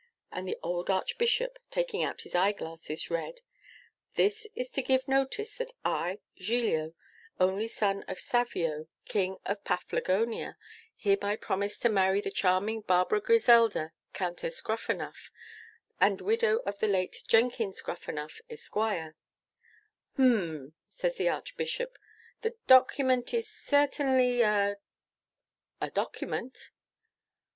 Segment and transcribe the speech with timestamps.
[0.31, 3.41] And the old Archbishop, taking out his eyeglasses, read
[4.15, 6.95] "'This is to give notice, that I, Giglio,
[7.39, 10.57] only son of Savio, King of Paflagonia,
[10.95, 15.29] hereby promise to marry the charming Barbara Griselda, Countess Gruffanuff,
[15.99, 21.99] and widow of the late Jenkins Gruffanuff, Esq." 'H'm,' says the Archbishop,
[22.41, 24.77] 'the document is certainly a
[25.79, 26.71] a document.